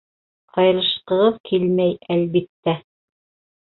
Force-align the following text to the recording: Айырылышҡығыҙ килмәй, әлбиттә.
Айырылышҡығыҙ 0.61 1.39
килмәй, 1.51 1.97
әлбиттә. 2.19 2.79